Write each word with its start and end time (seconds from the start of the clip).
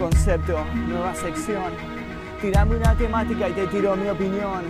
concepto, 0.00 0.64
nueva 0.88 1.14
sección. 1.14 1.70
Tirame 2.40 2.76
una 2.76 2.94
temática 2.94 3.50
y 3.50 3.52
te 3.52 3.66
tiro 3.66 3.94
mi 3.94 4.08
opinión. 4.08 4.64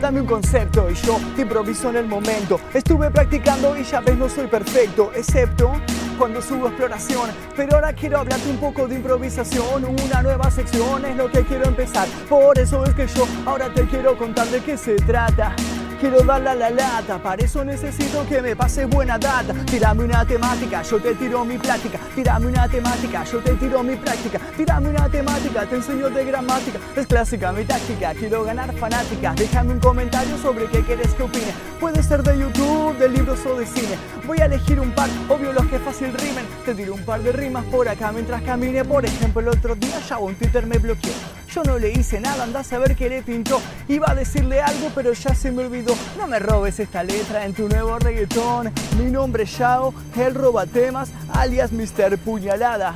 Dame 0.00 0.20
un 0.20 0.26
concepto 0.26 0.88
y 0.88 0.94
yo 0.94 1.18
te 1.34 1.42
improviso 1.42 1.90
en 1.90 1.96
el 1.96 2.06
momento. 2.06 2.60
Estuve 2.72 3.10
practicando 3.10 3.76
y 3.76 3.82
ya 3.82 4.00
ves 4.00 4.16
no 4.16 4.28
soy 4.28 4.46
perfecto, 4.46 5.10
excepto 5.14 5.72
cuando 6.16 6.40
subo 6.40 6.68
exploración. 6.68 7.30
Pero 7.56 7.76
ahora 7.76 7.92
quiero 7.92 8.18
hablarte 8.18 8.48
un 8.48 8.58
poco 8.58 8.86
de 8.86 8.96
improvisación. 8.96 9.84
Una 9.84 10.22
nueva 10.22 10.48
sección 10.50 11.04
es 11.04 11.16
lo 11.16 11.28
que 11.28 11.42
quiero 11.42 11.66
empezar. 11.66 12.06
Por 12.28 12.56
eso 12.58 12.84
es 12.84 12.94
que 12.94 13.08
yo 13.08 13.26
ahora 13.46 13.72
te 13.74 13.84
quiero 13.86 14.16
contar 14.16 14.46
de 14.46 14.60
qué 14.60 14.76
se 14.76 14.94
trata. 14.94 15.56
Quiero 16.02 16.20
darle 16.24 16.50
a 16.50 16.54
la 16.56 16.68
lata, 16.68 17.22
para 17.22 17.44
eso 17.44 17.64
necesito 17.64 18.26
que 18.26 18.42
me 18.42 18.56
pases 18.56 18.90
buena 18.90 19.16
data. 19.18 19.54
Tírame 19.66 20.02
una 20.02 20.26
temática, 20.26 20.82
yo 20.82 21.00
te 21.00 21.14
tiro 21.14 21.44
mi 21.44 21.58
plática. 21.58 22.00
Tírame 22.16 22.48
una 22.48 22.66
temática, 22.66 23.22
yo 23.22 23.38
te 23.38 23.52
tiro 23.54 23.84
mi 23.84 23.94
práctica. 23.94 24.40
Tírame 24.56 24.88
una 24.88 25.08
temática, 25.08 25.64
te 25.64 25.76
enseño 25.76 26.10
de 26.10 26.24
gramática. 26.24 26.80
Es 26.96 27.06
clásica 27.06 27.52
mi 27.52 27.64
táctica, 27.64 28.14
quiero 28.14 28.42
ganar 28.42 28.74
fanática. 28.74 29.32
Déjame 29.36 29.74
un 29.74 29.78
comentario 29.78 30.36
sobre 30.38 30.66
qué 30.66 30.82
quieres 30.82 31.14
que 31.14 31.22
opine. 31.22 31.54
Puede 31.78 32.02
ser 32.02 32.24
de 32.24 32.36
YouTube, 32.36 32.98
de 32.98 33.08
libros 33.08 33.38
o 33.46 33.56
de 33.56 33.66
cine. 33.66 33.96
Voy 34.26 34.40
a 34.40 34.46
elegir 34.46 34.80
un 34.80 34.90
par, 34.90 35.08
obvio 35.28 35.52
los 35.52 35.66
que 35.66 35.78
fácil 35.78 36.12
rimen. 36.14 36.44
Te 36.64 36.74
tiro 36.74 36.94
un 36.94 37.04
par 37.04 37.22
de 37.22 37.30
rimas 37.30 37.64
por 37.66 37.88
acá 37.88 38.10
mientras 38.10 38.42
camine. 38.42 38.84
Por 38.84 39.04
ejemplo, 39.04 39.40
el 39.40 39.46
otro 39.46 39.76
día 39.76 40.00
ya 40.00 40.18
un 40.18 40.34
Twitter 40.34 40.66
me 40.66 40.78
bloqueó. 40.78 41.41
Yo 41.54 41.62
no 41.64 41.78
le 41.78 41.90
hice 41.90 42.18
nada, 42.18 42.44
andás 42.44 42.72
a 42.72 42.78
ver 42.78 42.96
qué 42.96 43.10
le 43.10 43.22
pintó. 43.22 43.60
Iba 43.86 44.12
a 44.12 44.14
decirle 44.14 44.62
algo, 44.62 44.90
pero 44.94 45.12
ya 45.12 45.34
se 45.34 45.50
me 45.50 45.64
olvidó. 45.64 45.94
No 46.16 46.26
me 46.26 46.38
robes 46.38 46.80
esta 46.80 47.02
letra 47.02 47.44
en 47.44 47.52
tu 47.52 47.68
nuevo 47.68 47.98
reggaetón. 47.98 48.72
Mi 48.98 49.10
nombre 49.10 49.42
es 49.42 49.58
Yao, 49.58 49.92
el 50.16 50.34
roba 50.34 50.64
temas, 50.64 51.10
alias 51.34 51.70
Mr. 51.70 52.16
Puñalada. 52.16 52.94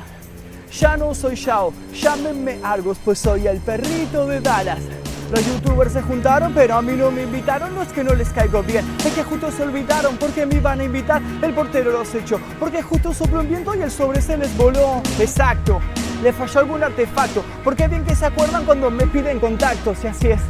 Ya 0.71 0.97
no 0.97 1.13
soy 1.13 1.35
Yao, 1.35 1.71
llámenme 1.93 2.59
Argos, 2.63 2.97
pues 3.05 3.19
soy 3.19 3.45
el 3.45 3.59
perrito 3.59 4.25
de 4.25 4.41
Dallas. 4.41 4.79
Los 5.31 5.45
youtubers 5.45 5.93
se 5.93 6.01
juntaron, 6.01 6.53
pero 6.53 6.75
a 6.75 6.81
mí 6.81 6.93
no 6.93 7.11
me 7.11 7.23
invitaron, 7.23 7.75
no 7.75 7.83
es 7.83 7.89
que 7.89 8.03
no 8.03 8.15
les 8.15 8.29
caigo 8.29 8.63
bien, 8.63 8.85
es 9.05 9.13
que 9.13 9.23
justo 9.23 9.51
se 9.51 9.63
olvidaron 9.63 10.15
porque 10.17 10.45
me 10.45 10.55
iban 10.55 10.79
a 10.79 10.85
invitar, 10.85 11.21
el 11.41 11.53
portero 11.53 11.91
los 11.91 12.15
echó, 12.15 12.39
porque 12.59 12.81
justo 12.81 13.13
sopló 13.13 13.41
un 13.41 13.49
viento 13.49 13.75
y 13.75 13.81
el 13.81 13.91
sobre 13.91 14.21
se 14.21 14.37
les 14.37 14.55
voló. 14.55 15.01
Exacto, 15.19 15.81
le 16.21 16.33
falló 16.33 16.59
algún 16.59 16.83
artefacto, 16.83 17.43
porque 17.63 17.87
bien 17.87 18.03
que 18.03 18.15
se 18.15 18.25
acuerdan 18.25 18.65
cuando 18.65 18.89
me 18.89 19.05
piden 19.07 19.39
contactos, 19.39 20.03
y 20.03 20.07
así 20.07 20.27
es. 20.27 20.41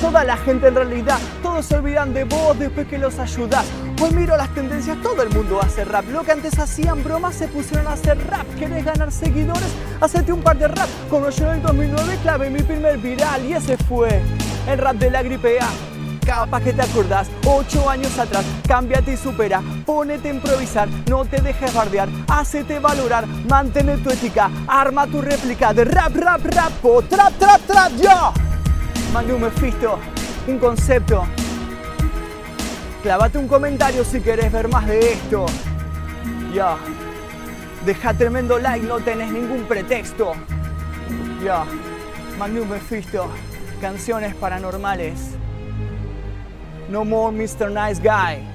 Toda 0.00 0.24
la 0.24 0.36
gente 0.36 0.68
en 0.68 0.74
realidad, 0.74 1.18
todos 1.42 1.64
se 1.64 1.76
olvidan 1.76 2.12
de 2.12 2.24
vos 2.24 2.58
después 2.58 2.86
que 2.86 2.98
los 2.98 3.18
ayudas. 3.18 3.64
Pues 3.96 4.12
miro 4.12 4.36
las 4.36 4.52
tendencias, 4.54 5.00
todo 5.00 5.22
el 5.22 5.30
mundo 5.30 5.60
hace 5.62 5.84
rap. 5.84 6.04
Lo 6.10 6.22
que 6.22 6.32
antes 6.32 6.58
hacían 6.58 7.02
bromas 7.02 7.36
se 7.36 7.48
pusieron 7.48 7.86
a 7.86 7.92
hacer 7.92 8.18
rap. 8.26 8.46
¿Querés 8.58 8.84
ganar 8.84 9.10
seguidores? 9.10 9.74
Hacete 10.00 10.32
un 10.32 10.42
par 10.42 10.58
de 10.58 10.68
rap. 10.68 10.88
Como 11.08 11.30
yo 11.30 11.46
en 11.46 11.54
el 11.54 11.62
2009 11.62 12.18
clave 12.22 12.50
mi 12.50 12.62
primer 12.62 12.98
viral 12.98 13.46
y 13.46 13.54
ese 13.54 13.78
fue 13.78 14.20
el 14.68 14.78
rap 14.78 14.96
de 14.96 15.10
la 15.10 15.22
gripe 15.22 15.58
A. 15.60 15.93
Capaz 16.24 16.62
que 16.62 16.72
te 16.72 16.80
acordás, 16.80 17.28
ocho 17.44 17.88
años 17.90 18.18
atrás, 18.18 18.46
cámbiate 18.66 19.12
y 19.12 19.16
supera, 19.16 19.62
ponete 19.84 20.30
a 20.30 20.34
improvisar, 20.34 20.88
no 21.06 21.26
te 21.26 21.40
dejes 21.42 21.74
bardear, 21.74 22.08
hacete 22.28 22.78
valorar, 22.78 23.26
mantén 23.26 24.02
tu 24.02 24.10
ética, 24.10 24.50
arma 24.66 25.06
tu 25.06 25.20
réplica 25.20 25.74
de 25.74 25.84
rap, 25.84 26.16
rap, 26.16 26.40
rap, 26.46 26.72
o 26.82 27.02
trap, 27.02 27.32
trap, 27.38 27.60
trap, 27.66 27.92
yo. 27.96 28.32
Mande 29.12 29.34
un 29.34 29.42
mefisto, 29.42 29.98
un 30.48 30.58
concepto. 30.58 31.24
Clávate 33.02 33.36
un 33.36 33.46
comentario 33.46 34.02
si 34.02 34.22
querés 34.22 34.50
ver 34.50 34.68
más 34.68 34.86
de 34.86 35.12
esto. 35.12 35.44
Ya. 36.54 36.78
Deja 37.84 38.14
tremendo 38.14 38.58
like, 38.58 38.86
no 38.86 38.98
tenés 39.00 39.30
ningún 39.30 39.64
pretexto. 39.64 40.32
Ya. 41.44 41.66
Mande 42.38 42.62
un 42.62 42.70
mefisto. 42.70 43.28
Canciones 43.78 44.34
paranormales. 44.34 45.36
No 46.94 47.04
more 47.04 47.32
Mr. 47.32 47.72
Nice 47.72 47.98
Guy. 47.98 48.53